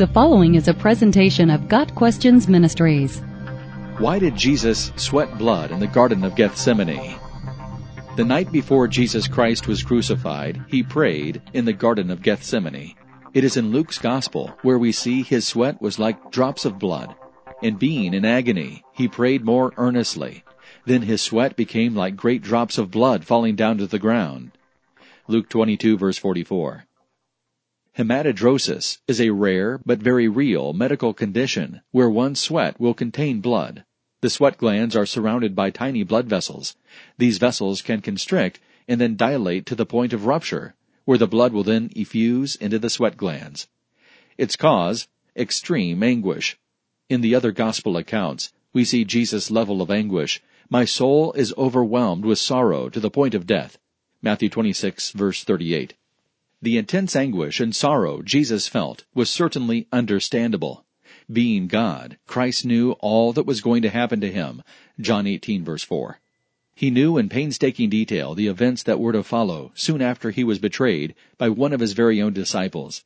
The 0.00 0.06
following 0.06 0.54
is 0.54 0.66
a 0.66 0.72
presentation 0.72 1.50
of 1.50 1.68
Got 1.68 1.94
Questions 1.94 2.48
Ministries. 2.48 3.18
Why 3.98 4.18
did 4.18 4.34
Jesus 4.34 4.92
sweat 4.96 5.36
blood 5.36 5.70
in 5.70 5.78
the 5.78 5.86
Garden 5.86 6.24
of 6.24 6.34
Gethsemane? 6.34 7.18
The 8.16 8.24
night 8.24 8.50
before 8.50 8.88
Jesus 8.88 9.28
Christ 9.28 9.68
was 9.68 9.82
crucified, 9.82 10.64
he 10.68 10.82
prayed 10.82 11.42
in 11.52 11.66
the 11.66 11.74
Garden 11.74 12.10
of 12.10 12.22
Gethsemane. 12.22 12.94
It 13.34 13.44
is 13.44 13.58
in 13.58 13.72
Luke's 13.72 13.98
Gospel 13.98 14.56
where 14.62 14.78
we 14.78 14.90
see 14.90 15.22
his 15.22 15.46
sweat 15.46 15.82
was 15.82 15.98
like 15.98 16.30
drops 16.30 16.64
of 16.64 16.78
blood. 16.78 17.14
And 17.62 17.78
being 17.78 18.14
in 18.14 18.24
agony, 18.24 18.82
he 18.94 19.06
prayed 19.06 19.44
more 19.44 19.74
earnestly. 19.76 20.44
Then 20.86 21.02
his 21.02 21.20
sweat 21.20 21.56
became 21.56 21.94
like 21.94 22.16
great 22.16 22.40
drops 22.40 22.78
of 22.78 22.90
blood 22.90 23.26
falling 23.26 23.54
down 23.54 23.76
to 23.76 23.86
the 23.86 23.98
ground. 23.98 24.52
Luke 25.28 25.50
22 25.50 25.98
verse 25.98 26.16
44. 26.16 26.86
Hematidrosis 28.00 28.96
is 29.06 29.20
a 29.20 29.28
rare 29.28 29.78
but 29.84 29.98
very 29.98 30.26
real 30.26 30.72
medical 30.72 31.12
condition 31.12 31.82
where 31.90 32.08
one's 32.08 32.40
sweat 32.40 32.80
will 32.80 32.94
contain 32.94 33.42
blood. 33.42 33.84
The 34.22 34.30
sweat 34.30 34.56
glands 34.56 34.96
are 34.96 35.04
surrounded 35.04 35.54
by 35.54 35.68
tiny 35.68 36.02
blood 36.02 36.26
vessels. 36.26 36.76
These 37.18 37.36
vessels 37.36 37.82
can 37.82 38.00
constrict 38.00 38.58
and 38.88 38.98
then 38.98 39.16
dilate 39.16 39.66
to 39.66 39.74
the 39.74 39.84
point 39.84 40.14
of 40.14 40.24
rupture, 40.24 40.74
where 41.04 41.18
the 41.18 41.26
blood 41.26 41.52
will 41.52 41.62
then 41.62 41.90
effuse 41.90 42.56
into 42.56 42.78
the 42.78 42.88
sweat 42.88 43.18
glands. 43.18 43.68
Its 44.38 44.56
cause, 44.56 45.06
extreme 45.36 46.02
anguish. 46.02 46.56
In 47.10 47.20
the 47.20 47.34
other 47.34 47.52
gospel 47.52 47.98
accounts, 47.98 48.50
we 48.72 48.82
see 48.86 49.04
Jesus' 49.04 49.50
level 49.50 49.82
of 49.82 49.90
anguish. 49.90 50.40
My 50.70 50.86
soul 50.86 51.34
is 51.34 51.52
overwhelmed 51.58 52.24
with 52.24 52.38
sorrow 52.38 52.88
to 52.88 52.98
the 52.98 53.10
point 53.10 53.34
of 53.34 53.46
death. 53.46 53.76
Matthew 54.22 54.48
26 54.48 55.10
verse 55.10 55.44
38. 55.44 55.92
The 56.62 56.76
intense 56.76 57.16
anguish 57.16 57.58
and 57.58 57.74
sorrow 57.74 58.20
Jesus 58.20 58.68
felt 58.68 59.04
was 59.14 59.30
certainly 59.30 59.86
understandable. 59.92 60.84
Being 61.32 61.68
God, 61.68 62.18
Christ 62.26 62.66
knew 62.66 62.92
all 63.00 63.32
that 63.32 63.46
was 63.46 63.62
going 63.62 63.80
to 63.80 63.88
happen 63.88 64.20
to 64.20 64.30
him. 64.30 64.62
John 65.00 65.26
18 65.26 65.64
verse 65.64 65.82
4. 65.82 66.20
He 66.74 66.90
knew 66.90 67.16
in 67.16 67.30
painstaking 67.30 67.88
detail 67.88 68.34
the 68.34 68.46
events 68.46 68.82
that 68.82 69.00
were 69.00 69.12
to 69.12 69.22
follow 69.22 69.72
soon 69.74 70.02
after 70.02 70.30
he 70.32 70.44
was 70.44 70.58
betrayed 70.58 71.14
by 71.38 71.48
one 71.48 71.72
of 71.72 71.80
his 71.80 71.94
very 71.94 72.20
own 72.20 72.34
disciples. 72.34 73.04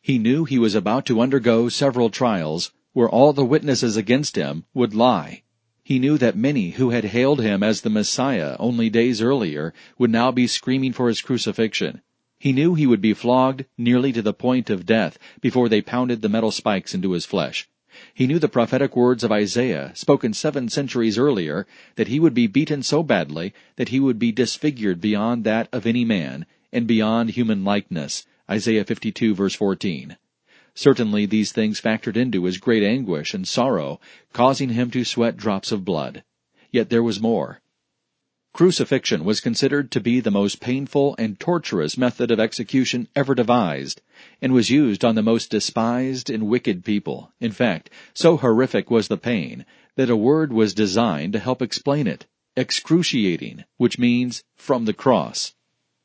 He 0.00 0.18
knew 0.18 0.44
he 0.44 0.60
was 0.60 0.76
about 0.76 1.04
to 1.06 1.20
undergo 1.20 1.68
several 1.68 2.08
trials 2.08 2.70
where 2.92 3.10
all 3.10 3.32
the 3.32 3.44
witnesses 3.44 3.96
against 3.96 4.36
him 4.36 4.64
would 4.74 4.94
lie. 4.94 5.42
He 5.82 5.98
knew 5.98 6.18
that 6.18 6.36
many 6.36 6.70
who 6.70 6.90
had 6.90 7.06
hailed 7.06 7.40
him 7.40 7.64
as 7.64 7.80
the 7.80 7.90
Messiah 7.90 8.54
only 8.60 8.90
days 8.90 9.20
earlier 9.20 9.74
would 9.98 10.10
now 10.10 10.30
be 10.30 10.46
screaming 10.46 10.92
for 10.92 11.08
his 11.08 11.20
crucifixion. 11.20 12.00
He 12.42 12.52
knew 12.52 12.74
he 12.74 12.88
would 12.88 13.00
be 13.00 13.14
flogged 13.14 13.66
nearly 13.78 14.12
to 14.14 14.20
the 14.20 14.34
point 14.34 14.68
of 14.68 14.84
death 14.84 15.16
before 15.40 15.68
they 15.68 15.80
pounded 15.80 16.22
the 16.22 16.28
metal 16.28 16.50
spikes 16.50 16.92
into 16.92 17.12
his 17.12 17.24
flesh. 17.24 17.68
He 18.12 18.26
knew 18.26 18.40
the 18.40 18.48
prophetic 18.48 18.96
words 18.96 19.22
of 19.22 19.30
Isaiah, 19.30 19.92
spoken 19.94 20.34
seven 20.34 20.68
centuries 20.68 21.16
earlier, 21.16 21.68
that 21.94 22.08
he 22.08 22.18
would 22.18 22.34
be 22.34 22.48
beaten 22.48 22.82
so 22.82 23.04
badly 23.04 23.54
that 23.76 23.90
he 23.90 24.00
would 24.00 24.18
be 24.18 24.32
disfigured 24.32 25.00
beyond 25.00 25.44
that 25.44 25.68
of 25.72 25.86
any 25.86 26.04
man, 26.04 26.44
and 26.72 26.84
beyond 26.84 27.30
human 27.30 27.62
likeness. 27.62 28.26
Isaiah 28.50 28.84
52 28.84 29.36
verse 29.36 29.54
14. 29.54 30.16
Certainly 30.74 31.26
these 31.26 31.52
things 31.52 31.80
factored 31.80 32.16
into 32.16 32.42
his 32.42 32.58
great 32.58 32.82
anguish 32.82 33.34
and 33.34 33.46
sorrow, 33.46 34.00
causing 34.32 34.70
him 34.70 34.90
to 34.90 35.04
sweat 35.04 35.36
drops 35.36 35.70
of 35.70 35.84
blood. 35.84 36.24
Yet 36.72 36.90
there 36.90 37.04
was 37.04 37.20
more. 37.22 37.60
Crucifixion 38.54 39.24
was 39.24 39.40
considered 39.40 39.90
to 39.90 40.00
be 40.00 40.20
the 40.20 40.30
most 40.30 40.60
painful 40.60 41.14
and 41.18 41.40
torturous 41.40 41.96
method 41.96 42.30
of 42.30 42.38
execution 42.38 43.08
ever 43.16 43.34
devised, 43.34 44.02
and 44.42 44.52
was 44.52 44.68
used 44.68 45.04
on 45.04 45.14
the 45.14 45.22
most 45.22 45.50
despised 45.50 46.28
and 46.28 46.48
wicked 46.48 46.84
people. 46.84 47.32
In 47.40 47.50
fact, 47.50 47.88
so 48.12 48.36
horrific 48.36 48.90
was 48.90 49.08
the 49.08 49.16
pain 49.16 49.64
that 49.96 50.10
a 50.10 50.16
word 50.16 50.52
was 50.52 50.74
designed 50.74 51.32
to 51.32 51.38
help 51.38 51.62
explain 51.62 52.06
it. 52.06 52.26
Excruciating, 52.54 53.64
which 53.78 53.98
means 53.98 54.44
from 54.54 54.84
the 54.84 54.92
cross. 54.92 55.54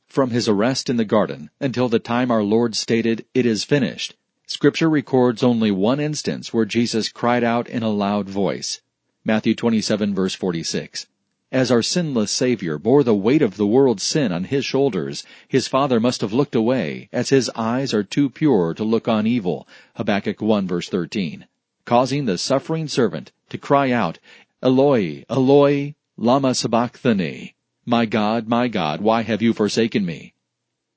From 0.08 0.30
his 0.30 0.48
arrest 0.48 0.90
in 0.90 0.96
the 0.96 1.04
garden 1.04 1.50
until 1.60 1.90
the 1.90 2.00
time 2.00 2.32
our 2.32 2.44
Lord 2.44 2.76
stated, 2.76 3.26
It 3.34 3.46
is 3.46 3.66
finished, 3.66 4.16
Scripture 4.46 4.90
records 4.90 5.44
only 5.44 5.72
one 5.72 6.00
instance 6.00 6.54
where 6.54 6.64
Jesus 6.64 7.10
cried 7.10 7.44
out 7.44 7.68
in 7.68 7.84
a 7.84 7.90
loud 7.90 8.30
voice. 8.30 8.80
Matthew 9.26 9.54
27 9.54 10.16
verse 10.16 10.34
46. 10.34 11.08
As 11.52 11.72
our 11.72 11.82
sinless 11.82 12.30
Savior 12.30 12.78
bore 12.78 13.04
the 13.04 13.16
weight 13.16 13.42
of 13.42 13.56
the 13.56 13.66
world's 13.66 14.04
sin 14.04 14.34
on 14.34 14.44
his 14.44 14.66
shoulders, 14.66 15.24
his 15.48 15.66
Father 15.66 15.98
must 15.98 16.20
have 16.20 16.34
looked 16.34 16.56
away, 16.56 17.08
as 17.14 17.30
his 17.30 17.50
eyes 17.56 17.94
are 17.94 18.04
too 18.04 18.30
pure 18.30 18.74
to 18.74 18.84
look 18.84 19.08
on 19.08 19.26
evil. 19.26 19.66
Habakkuk 19.96 20.42
1 20.42 20.68
verse 20.68 20.90
13. 20.90 21.46
Causing 21.86 22.26
the 22.26 22.38
suffering 22.38 22.90
servant 22.90 23.32
to 23.48 23.58
cry 23.58 23.92
out, 23.92 24.20
Eloi, 24.62 25.24
Eloi, 25.30 25.96
lama 26.18 26.54
sabachthani. 26.54 27.56
My 27.86 28.06
God, 28.06 28.50
my 28.50 28.68
God, 28.68 29.00
why 29.00 29.22
have 29.22 29.42
you 29.42 29.54
forsaken 29.54 30.06
me? 30.06 30.34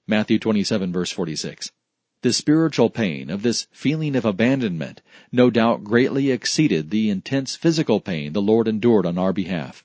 Matthew 0.08 0.40
27 0.40 0.92
verse 0.92 1.12
46. 1.12 1.70
The 2.22 2.32
spiritual 2.32 2.90
pain 2.90 3.30
of 3.30 3.42
this 3.42 3.68
feeling 3.70 4.16
of 4.16 4.24
abandonment 4.24 5.00
no 5.30 5.48
doubt 5.48 5.84
greatly 5.84 6.32
exceeded 6.32 6.90
the 6.90 7.08
intense 7.08 7.54
physical 7.54 8.00
pain 8.00 8.32
the 8.32 8.42
Lord 8.42 8.66
endured 8.66 9.06
on 9.06 9.16
our 9.16 9.32
behalf. 9.32 9.84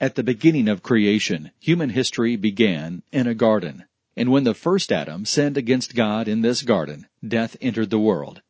At 0.00 0.16
the 0.16 0.24
beginning 0.24 0.68
of 0.68 0.82
creation, 0.82 1.52
human 1.60 1.90
history 1.90 2.34
began 2.34 3.02
in 3.12 3.28
a 3.28 3.34
garden. 3.34 3.84
And 4.16 4.30
when 4.30 4.42
the 4.42 4.54
first 4.54 4.90
Adam 4.90 5.24
sinned 5.24 5.56
against 5.56 5.94
God 5.94 6.26
in 6.26 6.42
this 6.42 6.62
garden, 6.62 7.06
death 7.26 7.56
entered 7.60 7.90
the 7.90 7.98
world. 7.98 8.42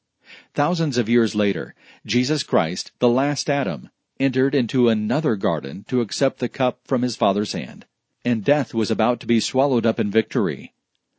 Thousands 0.55 0.97
of 0.97 1.09
years 1.09 1.35
later, 1.35 1.75
Jesus 2.07 2.43
Christ, 2.43 2.93
the 2.99 3.11
last 3.11 3.51
Adam, 3.51 3.91
entered 4.19 4.55
into 4.55 4.89
another 4.89 5.37
garden 5.37 5.85
to 5.89 6.01
accept 6.01 6.39
the 6.39 6.49
cup 6.49 6.81
from 6.85 7.03
his 7.03 7.15
Father's 7.15 7.53
hand. 7.53 7.85
And 8.25 8.43
death 8.43 8.73
was 8.73 8.91
about 8.91 9.21
to 9.21 9.27
be 9.27 9.39
swallowed 9.39 9.85
up 9.85 10.01
in 10.01 10.11
victory. 10.11 10.73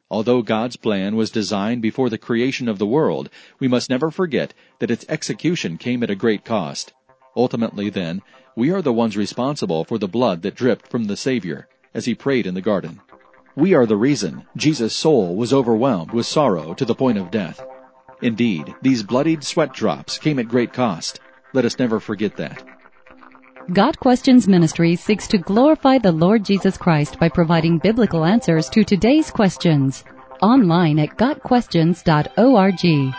Although 0.10 0.42
God's 0.42 0.76
plan 0.76 1.16
was 1.16 1.30
designed 1.30 1.84
before 1.84 2.10
the 2.10 2.18
creation 2.18 2.68
of 2.68 2.80
the 2.80 2.88
world, 2.88 3.30
we 3.60 3.68
must 3.68 3.92
never 3.92 4.10
forget 4.10 4.56
that 4.80 4.92
its 4.92 5.06
execution 5.08 5.78
came 5.78 6.02
at 6.02 6.10
a 6.10 6.16
great 6.16 6.44
cost. 6.44 6.94
Ultimately, 7.36 7.90
then, 7.90 8.22
we 8.56 8.72
are 8.72 8.82
the 8.82 8.94
ones 8.94 9.18
responsible 9.18 9.84
for 9.84 9.98
the 9.98 10.08
blood 10.08 10.42
that 10.42 10.56
dripped 10.56 10.88
from 10.88 11.06
the 11.06 11.18
Savior 11.18 11.68
as 11.94 12.06
he 12.06 12.16
prayed 12.16 12.48
in 12.48 12.54
the 12.54 12.62
garden. 12.62 13.02
We 13.56 13.74
are 13.74 13.86
the 13.86 13.98
reason 13.98 14.46
Jesus' 14.56 14.96
soul 14.96 15.36
was 15.36 15.54
overwhelmed 15.54 16.12
with 16.12 16.26
sorrow 16.26 16.74
to 16.74 16.86
the 16.86 16.96
point 16.96 17.18
of 17.18 17.32
death. 17.32 17.62
Indeed, 18.22 18.74
these 18.82 19.04
bloodied 19.04 19.44
sweat 19.44 19.74
drops 19.74 20.18
came 20.18 20.40
at 20.40 20.48
great 20.48 20.72
cost. 20.74 21.20
Let 21.54 21.66
us 21.66 21.80
never 21.80 22.00
forget 22.00 22.38
that. 22.38 22.64
Got 23.74 24.00
Questions 24.00 24.48
Ministry 24.48 24.96
seeks 24.96 25.28
to 25.28 25.38
glorify 25.38 25.98
the 25.98 26.12
Lord 26.12 26.46
Jesus 26.46 26.78
Christ 26.78 27.20
by 27.20 27.30
providing 27.30 27.80
biblical 27.80 28.24
answers 28.24 28.70
to 28.70 28.84
today's 28.84 29.32
questions. 29.32 30.04
Online 30.42 31.00
at 31.00 31.18
GotQuestions.org. 31.18 33.16